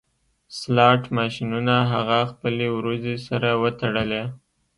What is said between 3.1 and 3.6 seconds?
سره